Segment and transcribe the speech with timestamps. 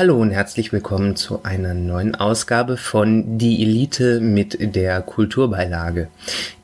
[0.00, 6.08] Hallo und herzlich willkommen zu einer neuen Ausgabe von Die Elite mit der Kulturbeilage.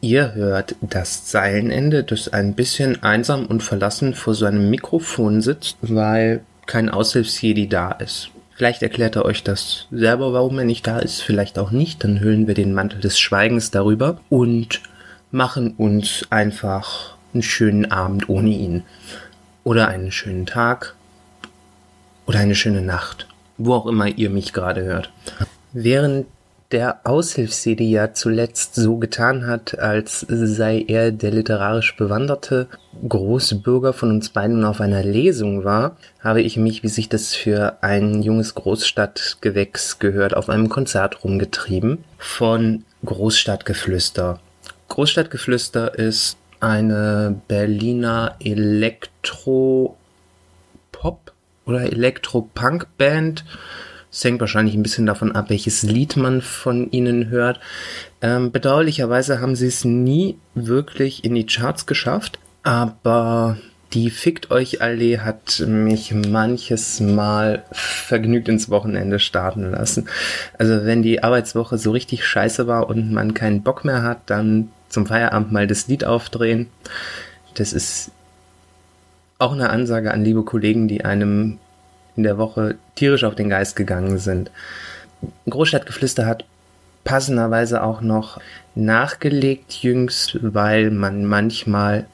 [0.01, 6.41] Ihr hört das Zeilenende, das ein bisschen einsam und verlassen vor seinem Mikrofon sitzt, weil
[6.65, 8.31] kein Aushilfsjedi da ist.
[8.55, 12.05] Vielleicht erklärt er euch das selber, warum er nicht da ist, vielleicht auch nicht.
[12.05, 14.81] Dann hüllen wir den Mantel des Schweigens darüber und
[15.31, 18.85] machen uns einfach einen schönen Abend ohne ihn.
[19.63, 20.97] Oder einen schönen Tag
[22.27, 23.27] oder eine schöne Nacht,
[23.59, 25.13] wo auch immer ihr mich gerade hört.
[25.73, 26.27] Während
[26.73, 32.67] der Aushilfsede ja zuletzt so getan hat, als sei er der literarisch bewanderte
[33.09, 37.77] Großbürger von uns beiden auf einer Lesung war, habe ich mich, wie sich das für
[37.83, 44.41] ein junges Großstadtgewächs gehört, auf einem Konzert rumgetrieben von Großstadtgeflüster.
[44.89, 49.97] Großstadtgeflüster ist eine Berliner Elektro-Pop
[51.67, 53.45] oder Elektro-Punk-Band.
[54.11, 57.61] Es hängt wahrscheinlich ein bisschen davon ab, welches Lied man von ihnen hört.
[58.23, 63.59] Ähm, bedauerlicherweise haben sie es nie wirklich in die Charts geschafft, aber
[63.93, 70.09] die Fickt euch Allee hat mich manches Mal vergnügt ins Wochenende starten lassen.
[70.59, 74.71] Also wenn die Arbeitswoche so richtig scheiße war und man keinen Bock mehr hat, dann
[74.89, 76.69] zum Feierabend mal das Lied aufdrehen.
[77.55, 78.11] Das ist
[79.39, 81.59] auch eine Ansage an liebe Kollegen, die einem
[82.17, 84.51] in der Woche tierisch auf den Geist gegangen sind.
[85.49, 86.45] Großstadtgeflüster hat
[87.05, 88.41] passenderweise auch noch
[88.75, 92.07] nachgelegt jüngst, weil man manchmal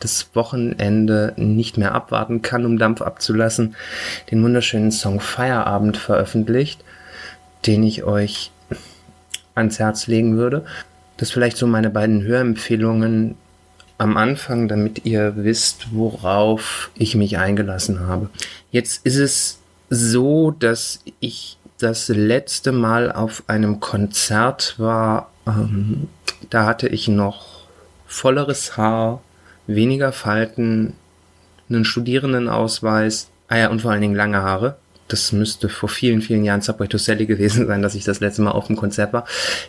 [0.00, 3.74] das Wochenende nicht mehr abwarten kann, um Dampf abzulassen,
[4.30, 6.84] den wunderschönen Song Feierabend veröffentlicht,
[7.66, 8.52] den ich euch
[9.54, 10.64] ans Herz legen würde.
[11.16, 13.36] Das vielleicht so meine beiden Hörempfehlungen
[13.98, 18.30] am Anfang, damit ihr wisst, worauf ich mich eingelassen habe.
[18.70, 19.58] Jetzt ist es
[19.90, 25.30] so, dass ich das letzte Mal auf einem Konzert war.
[25.46, 26.08] Ähm,
[26.50, 27.66] da hatte ich noch
[28.06, 29.22] volleres Haar,
[29.66, 30.94] weniger Falten,
[31.68, 34.76] einen Studierendenausweis, ah ja, und vor allen Dingen lange Haare.
[35.08, 38.42] Das müsste vor vielen, vielen Jahren Subway to Sally gewesen sein, dass ich das letzte
[38.42, 39.24] Mal auf dem Konzert war.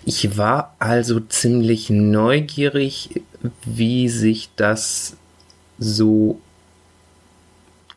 [0.05, 3.21] Ich war also ziemlich neugierig,
[3.65, 5.17] wie sich das
[5.77, 6.39] so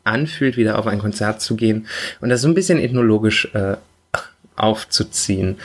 [0.04, 1.86] anfühlt, wieder auf ein Konzert zu gehen
[2.20, 3.76] und das so ein bisschen ethnologisch äh,
[4.56, 5.58] aufzuziehen.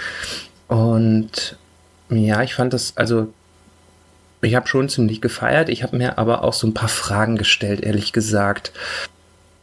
[0.68, 1.58] Und
[2.10, 3.34] ja, ich fand das, also
[4.42, 5.70] ich habe schon ziemlich gefeiert.
[5.70, 8.72] Ich habe mir aber auch so ein paar Fragen gestellt, ehrlich gesagt.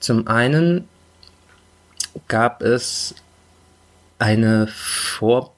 [0.00, 0.88] Zum einen
[2.28, 3.14] gab es
[4.18, 5.52] eine Vorband,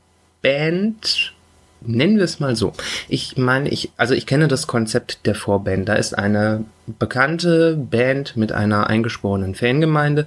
[1.87, 2.73] nennen wir es mal so.
[3.09, 5.89] Ich meine, ich, also ich kenne das Konzept der Vorband.
[5.89, 10.27] Da ist eine bekannte Band mit einer eingeschworenen Fangemeinde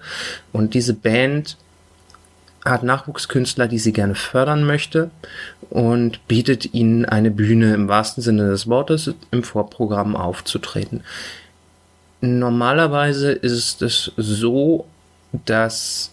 [0.52, 1.58] und diese Band
[2.66, 5.12] hat Nachwuchskünstler, die sie gerne fördern möchte
[5.70, 11.04] und bietet ihnen eine Bühne im wahrsten Sinne des Wortes im Vorprogramm aufzutreten.
[12.22, 14.86] Normalerweise ist es so,
[15.46, 16.12] dass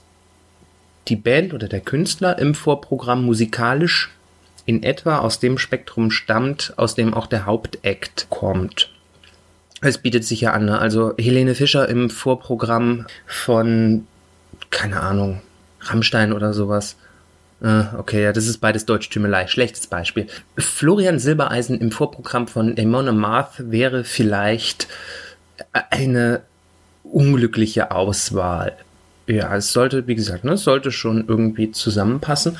[1.08, 4.16] die Band oder der Künstler im Vorprogramm musikalisch
[4.66, 8.91] in etwa aus dem Spektrum stammt, aus dem auch der Hauptakt kommt.
[9.81, 10.78] Es bietet sich ja an, ne?
[10.78, 14.06] also Helene Fischer im Vorprogramm von,
[14.71, 15.41] keine Ahnung,
[15.81, 16.97] Rammstein oder sowas.
[17.62, 19.47] Äh, okay, ja, das ist beides Deutschtümelei.
[19.47, 20.27] Schlechtes Beispiel.
[20.56, 24.88] Florian Silbereisen im Vorprogramm von Amon Amarth wäre vielleicht
[25.91, 26.43] eine
[27.04, 28.77] unglückliche Auswahl.
[29.27, 32.59] Ja, es sollte, wie gesagt, ne, es sollte schon irgendwie zusammenpassen.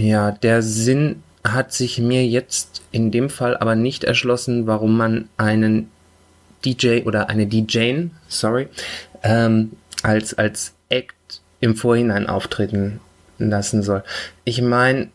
[0.00, 5.28] Ja, der Sinn hat sich mir jetzt in dem Fall aber nicht erschlossen, warum man
[5.36, 5.90] einen
[6.64, 8.68] DJ oder eine DJ, sorry,
[9.22, 13.00] ähm, als, als Act im Vorhinein auftreten
[13.36, 14.02] lassen soll.
[14.44, 15.08] Ich meine,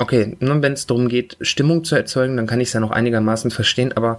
[0.00, 2.90] okay, nur wenn es darum geht, Stimmung zu erzeugen, dann kann ich es ja noch
[2.90, 4.18] einigermaßen verstehen, aber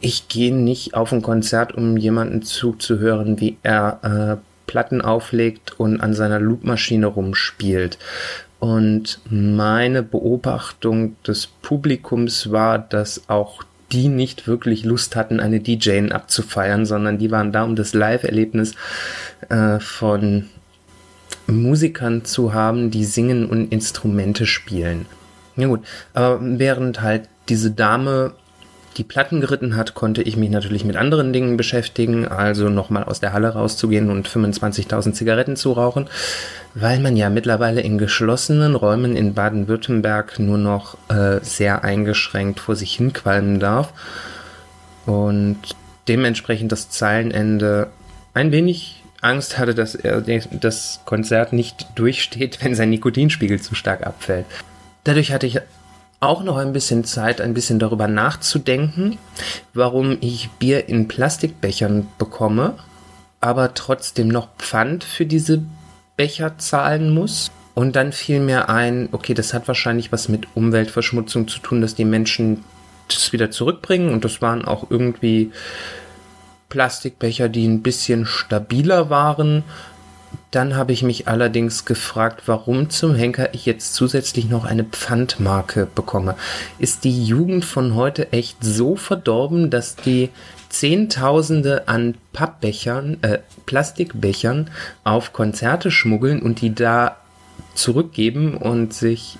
[0.00, 6.00] ich gehe nicht auf ein Konzert, um jemanden zuzuhören, wie er äh, Platten auflegt und
[6.00, 7.98] an seiner Loopmaschine rumspielt.
[8.60, 13.62] Und meine Beobachtung des Publikums war, dass auch
[13.92, 18.74] die nicht wirklich Lust hatten, eine DJ abzufeiern, sondern die waren da, um das Live-Erlebnis
[19.48, 20.50] äh, von
[21.46, 25.06] Musikern zu haben, die singen und Instrumente spielen.
[25.56, 25.80] Ja gut,
[26.12, 28.34] aber während halt diese Dame
[28.98, 33.20] die Platten geritten hat, konnte ich mich natürlich mit anderen Dingen beschäftigen, also nochmal aus
[33.20, 36.08] der Halle rauszugehen und 25.000 Zigaretten zu rauchen,
[36.74, 42.74] weil man ja mittlerweile in geschlossenen Räumen in Baden-Württemberg nur noch äh, sehr eingeschränkt vor
[42.74, 43.92] sich hinqualmen darf
[45.06, 45.58] und
[46.08, 47.88] dementsprechend das Zeilenende
[48.34, 54.06] ein wenig Angst hatte, dass er das Konzert nicht durchsteht, wenn sein Nikotinspiegel zu stark
[54.06, 54.46] abfällt.
[55.04, 55.60] Dadurch hatte ich
[56.20, 59.18] auch noch ein bisschen Zeit, ein bisschen darüber nachzudenken,
[59.74, 62.74] warum ich Bier in Plastikbechern bekomme,
[63.40, 65.62] aber trotzdem noch Pfand für diese
[66.16, 67.50] Becher zahlen muss.
[67.74, 71.94] Und dann fiel mir ein, okay, das hat wahrscheinlich was mit Umweltverschmutzung zu tun, dass
[71.94, 72.64] die Menschen
[73.06, 74.12] das wieder zurückbringen.
[74.12, 75.52] Und das waren auch irgendwie
[76.68, 79.62] Plastikbecher, die ein bisschen stabiler waren.
[80.50, 85.86] Dann habe ich mich allerdings gefragt, warum zum Henker ich jetzt zusätzlich noch eine Pfandmarke
[85.94, 86.36] bekomme.
[86.78, 90.30] Ist die Jugend von heute echt so verdorben, dass die
[90.70, 94.70] Zehntausende an Pappbechern, äh, Plastikbechern
[95.04, 97.16] auf Konzerte schmuggeln und die da
[97.74, 99.38] zurückgeben und sich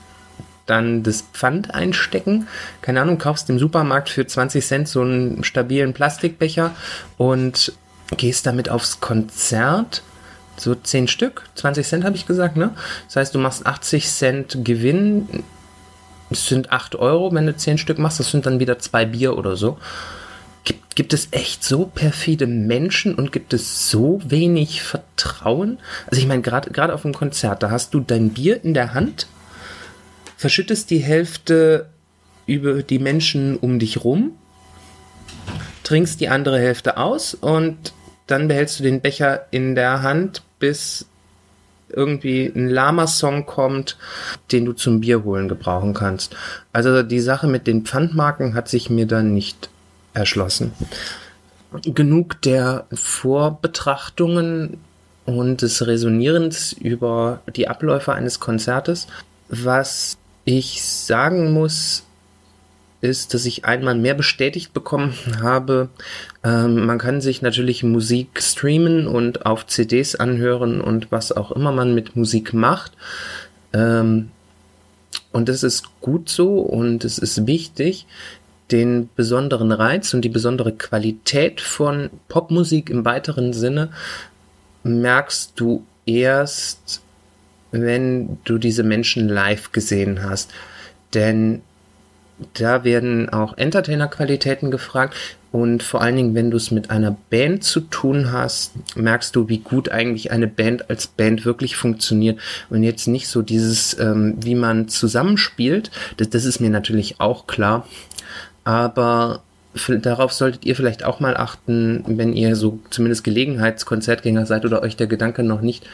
[0.66, 2.46] dann das Pfand einstecken.
[2.82, 6.74] Keine Ahnung, kaufst im Supermarkt für 20 Cent so einen stabilen Plastikbecher
[7.16, 7.72] und
[8.16, 10.02] gehst damit aufs Konzert.
[10.58, 12.74] So 10 Stück, 20 Cent habe ich gesagt, ne?
[13.06, 15.44] Das heißt, du machst 80 Cent Gewinn.
[16.30, 18.20] Das sind 8 Euro, wenn du 10 Stück machst.
[18.20, 19.78] Das sind dann wieder zwei Bier oder so.
[20.64, 25.78] Gibt, gibt es echt so perfide Menschen und gibt es so wenig Vertrauen?
[26.06, 29.28] Also ich meine, gerade auf dem Konzert, da hast du dein Bier in der Hand
[30.38, 31.90] verschüttest die Hälfte
[32.46, 34.38] über die Menschen um dich rum,
[35.82, 37.92] trinkst die andere Hälfte aus und
[38.28, 41.06] dann behältst du den Becher in der Hand, bis
[41.90, 43.96] irgendwie ein Lama-Song kommt,
[44.52, 46.36] den du zum Bier holen gebrauchen kannst.
[46.72, 49.70] Also die Sache mit den Pfandmarken hat sich mir dann nicht
[50.14, 50.72] erschlossen.
[51.82, 54.78] Genug der Vorbetrachtungen
[55.24, 59.06] und des Resonierens über die Abläufe eines Konzertes.
[59.48, 62.04] Was ich sagen muss,
[63.00, 65.88] ist, dass ich einmal mehr bestätigt bekommen habe.
[66.44, 71.72] Ähm, man kann sich natürlich Musik streamen und auf CDs anhören und was auch immer
[71.72, 72.92] man mit Musik macht.
[73.72, 74.30] Ähm,
[75.32, 78.06] und das ist gut so und es ist wichtig.
[78.70, 83.90] Den besonderen Reiz und die besondere Qualität von Popmusik im weiteren Sinne
[84.82, 87.00] merkst du erst,
[87.70, 90.52] wenn du diese Menschen live gesehen hast.
[91.14, 91.62] Denn
[92.54, 95.14] da werden auch Entertainer-Qualitäten gefragt.
[95.50, 99.48] Und vor allen Dingen, wenn du es mit einer Band zu tun hast, merkst du,
[99.48, 102.38] wie gut eigentlich eine Band als Band wirklich funktioniert.
[102.68, 105.90] Und jetzt nicht so dieses, ähm, wie man zusammenspielt.
[106.18, 107.86] Das, das ist mir natürlich auch klar.
[108.64, 109.42] Aber
[109.88, 114.96] darauf solltet ihr vielleicht auch mal achten, wenn ihr so zumindest Gelegenheitskonzertgänger seid oder euch
[114.96, 115.86] der Gedanke noch nicht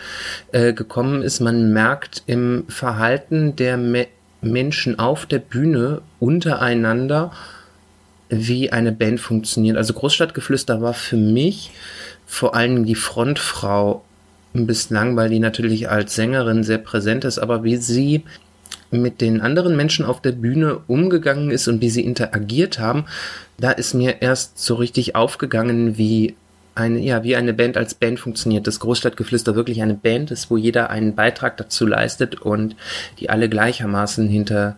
[0.53, 1.41] äh, gekommen ist.
[1.41, 4.07] Man merkt im Verhalten der Me
[4.45, 7.33] Menschen auf der Bühne untereinander,
[8.29, 9.77] wie eine Band funktioniert.
[9.77, 11.71] Also Großstadtgeflüster war für mich
[12.27, 14.05] vor allem die Frontfrau
[14.53, 18.23] bislang, weil die natürlich als Sängerin sehr präsent ist, aber wie sie
[18.91, 23.05] mit den anderen Menschen auf der Bühne umgegangen ist und wie sie interagiert haben,
[23.59, 26.37] da ist mir erst so richtig aufgegangen, wie
[26.75, 28.67] eine, ja, wie eine Band als Band funktioniert.
[28.67, 32.77] Das Großstadtgeflüster wirklich eine Band ist, wo jeder einen Beitrag dazu leistet und
[33.19, 34.77] die alle gleichermaßen hinter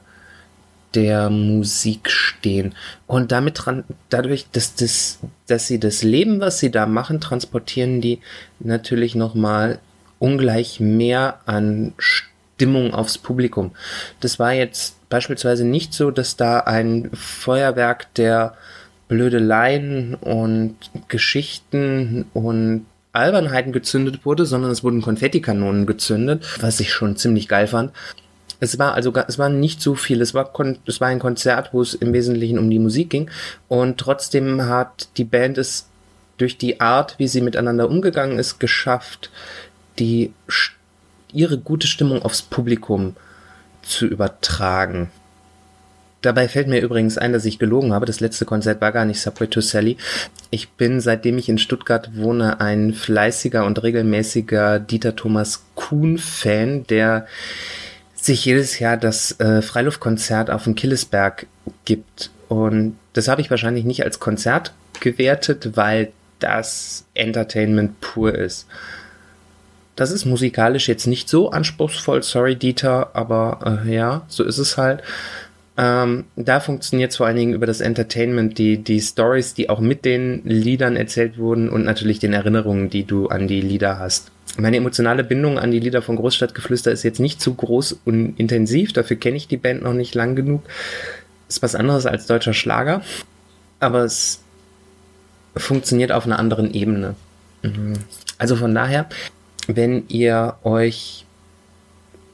[0.94, 2.74] der Musik stehen.
[3.06, 3.62] Und damit
[4.08, 8.20] dadurch, dass, das, dass sie das Leben, was sie da machen, transportieren die
[8.60, 9.78] natürlich nochmal
[10.18, 13.72] ungleich mehr an Stimmung aufs Publikum.
[14.20, 18.56] Das war jetzt beispielsweise nicht so, dass da ein Feuerwerk der
[19.08, 20.76] Blödeleien und
[21.08, 27.66] Geschichten und Albernheiten gezündet wurde, sondern es wurden Konfettikanonen gezündet, was ich schon ziemlich geil
[27.66, 27.92] fand.
[28.60, 30.20] Es war also, es war nicht so viel.
[30.20, 30.52] Es war,
[30.86, 33.30] es war ein Konzert, wo es im Wesentlichen um die Musik ging.
[33.68, 35.88] Und trotzdem hat die Band es
[36.38, 39.30] durch die Art, wie sie miteinander umgegangen ist, geschafft,
[39.98, 40.32] die
[41.32, 43.16] ihre gute Stimmung aufs Publikum
[43.82, 45.10] zu übertragen.
[46.26, 48.04] Dabei fällt mir übrigens ein, dass ich gelogen habe.
[48.04, 49.96] Das letzte Konzert war gar nicht Subway to Sally.
[50.50, 57.28] Ich bin, seitdem ich in Stuttgart wohne, ein fleißiger und regelmäßiger Dieter Thomas Kuhn-Fan, der
[58.16, 61.46] sich jedes Jahr das äh, Freiluftkonzert auf dem Killesberg
[61.84, 62.32] gibt.
[62.48, 68.66] Und das habe ich wahrscheinlich nicht als Konzert gewertet, weil das Entertainment pur ist.
[69.94, 74.76] Das ist musikalisch jetzt nicht so anspruchsvoll, sorry Dieter, aber äh, ja, so ist es
[74.76, 75.04] halt.
[75.78, 80.04] Ähm, da funktioniert vor allen Dingen über das Entertainment, die, die Stories, die auch mit
[80.04, 84.30] den Liedern erzählt wurden und natürlich den Erinnerungen, die du an die Lieder hast.
[84.56, 88.94] Meine emotionale Bindung an die Lieder von Großstadtgeflüster ist jetzt nicht zu groß und intensiv,
[88.94, 90.62] dafür kenne ich die Band noch nicht lang genug.
[91.48, 93.02] Ist was anderes als deutscher Schlager,
[93.78, 94.40] aber es
[95.56, 97.16] funktioniert auf einer anderen Ebene.
[98.38, 99.06] Also von daher,
[99.66, 101.25] wenn ihr euch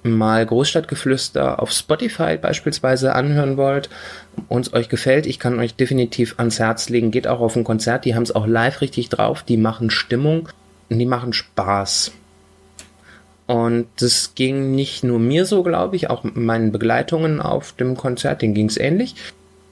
[0.02, 3.88] mal Großstadtgeflüster auf Spotify beispielsweise anhören wollt
[4.48, 7.64] und es euch gefällt, ich kann euch definitiv ans Herz legen, geht auch auf ein
[7.64, 10.48] Konzert, die haben es auch live richtig drauf, die machen Stimmung
[10.90, 12.12] und die machen Spaß.
[13.46, 18.42] Und das ging nicht nur mir so, glaube ich, auch meinen Begleitungen auf dem Konzert,
[18.42, 19.14] denen ging es ähnlich.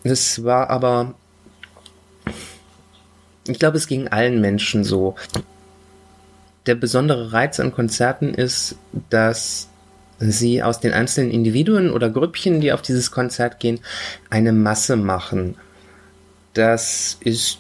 [0.03, 1.15] Es war aber,
[3.47, 5.15] ich glaube, es ging allen Menschen so.
[6.67, 8.77] Der besondere Reiz an Konzerten ist,
[9.09, 9.69] dass
[10.21, 13.81] sie aus den einzelnen Individuen oder Grüppchen, die auf dieses Konzert gehen,
[14.29, 15.57] eine Masse machen.
[16.55, 17.59] Das ist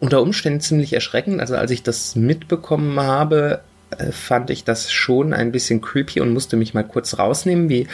[0.00, 1.40] unter Umständen ziemlich erschreckend.
[1.40, 3.60] Also als ich das mitbekommen habe,
[3.96, 7.88] äh, fand ich das schon ein bisschen creepy und musste mich mal kurz rausnehmen, wie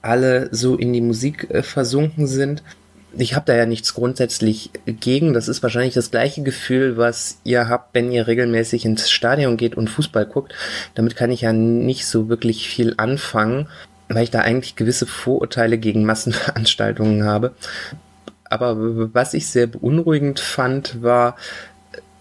[0.00, 2.62] alle so in die Musik äh, versunken sind.
[3.16, 5.32] Ich habe da ja nichts grundsätzlich gegen.
[5.34, 9.76] Das ist wahrscheinlich das gleiche Gefühl, was ihr habt, wenn ihr regelmäßig ins Stadion geht
[9.76, 10.54] und Fußball guckt.
[10.94, 13.68] Damit kann ich ja nicht so wirklich viel anfangen,
[14.08, 17.52] weil ich da eigentlich gewisse Vorurteile gegen Massenveranstaltungen habe.
[18.44, 18.76] Aber
[19.14, 21.36] was ich sehr beunruhigend fand, war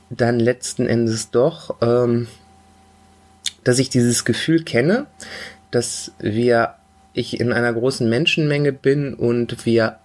[0.10, 2.28] dann letzten Endes doch, ähm,
[3.64, 5.08] dass ich dieses Gefühl kenne,
[5.72, 6.76] dass wir,
[7.14, 9.98] ich in einer großen Menschenmenge bin und wir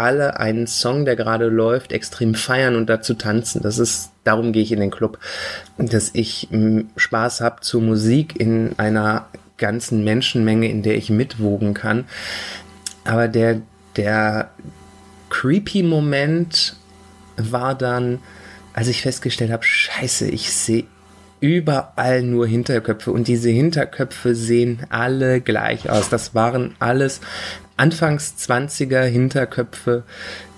[0.00, 3.60] alle einen Song, der gerade läuft, extrem feiern und dazu tanzen.
[3.62, 5.18] Das ist, darum gehe ich in den Club,
[5.76, 6.48] dass ich
[6.96, 9.26] Spaß habe zur Musik in einer
[9.58, 12.06] ganzen Menschenmenge, in der ich mitwogen kann.
[13.04, 13.60] Aber der,
[13.96, 14.50] der
[15.28, 16.76] creepy Moment
[17.36, 18.20] war dann,
[18.72, 20.86] als ich festgestellt habe, scheiße, ich sehe
[21.40, 26.08] überall nur Hinterköpfe und diese Hinterköpfe sehen alle gleich aus.
[26.08, 27.20] Das waren alles
[27.76, 30.04] Anfangs 20er Hinterköpfe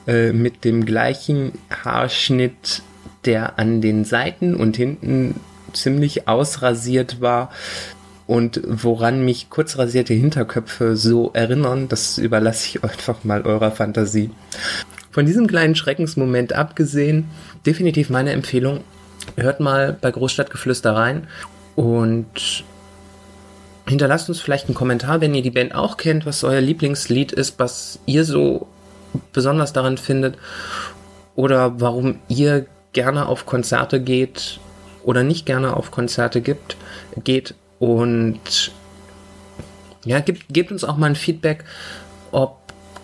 [0.07, 2.83] äh, mit dem gleichen Haarschnitt,
[3.25, 5.37] der an den Seiten und hinten
[5.73, 7.51] ziemlich ausrasiert war.
[8.27, 14.31] Und woran mich kurzrasierte Hinterköpfe so erinnern, das überlasse ich einfach mal eurer Fantasie.
[15.11, 17.27] Von diesem kleinen Schreckensmoment abgesehen,
[17.67, 18.81] definitiv meine Empfehlung,
[19.37, 21.29] hört mal bei Großstadtgeflüster rein
[21.77, 22.65] und
[23.87, 27.59] hinterlasst uns vielleicht einen Kommentar, wenn ihr die Band auch kennt, was euer Lieblingslied ist,
[27.59, 28.67] was ihr so
[29.33, 30.37] besonders daran findet
[31.35, 34.61] oder warum ihr gerne auf Konzerte geht
[35.03, 36.77] oder nicht gerne auf Konzerte gibt,
[37.25, 37.55] geht.
[37.79, 38.73] Und
[40.05, 41.65] ja, gebt, gebt uns auch mal ein Feedback,
[42.31, 42.62] ob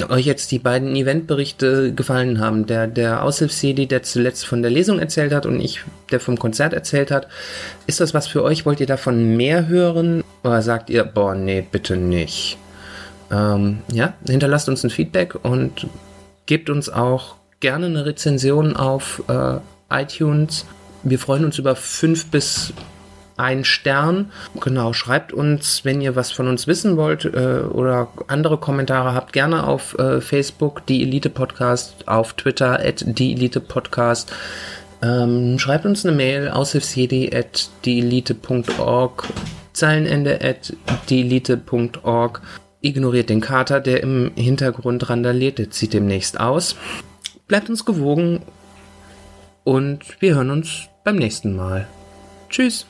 [0.08, 2.66] euch jetzt die beiden Eventberichte gefallen haben.
[2.66, 6.72] Der, der Aushilfs-CD, der zuletzt von der Lesung erzählt hat und ich, der vom Konzert
[6.72, 7.28] erzählt hat.
[7.86, 8.66] Ist das was für euch?
[8.66, 10.24] Wollt ihr davon mehr hören?
[10.42, 12.58] Oder sagt ihr, boah, nee, bitte nicht?
[13.30, 15.86] Ähm, ja, hinterlasst uns ein Feedback und
[16.46, 19.58] gebt uns auch gerne eine Rezension auf äh,
[19.90, 20.64] iTunes.
[21.02, 22.72] Wir freuen uns über fünf bis
[23.38, 24.30] ein Stern.
[24.60, 29.32] Genau, schreibt uns, wenn ihr was von uns wissen wollt äh, oder andere Kommentare habt,
[29.32, 34.32] gerne auf äh, Facebook, die Elite Podcast, auf Twitter, at die Elite Podcast.
[35.00, 39.28] Ähm, schreibt uns eine Mail, aushilfsjedi at dieelite.org,
[39.72, 40.74] Zeilenende at
[41.08, 42.42] dieelite.org.
[42.80, 46.76] Ignoriert den Kater, der im Hintergrund randaliert, der zieht demnächst aus.
[47.46, 48.42] Bleibt uns gewogen
[49.64, 51.86] und wir hören uns beim nächsten Mal.
[52.50, 52.86] Tschüss.